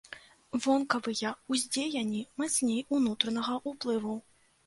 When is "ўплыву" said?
3.73-4.19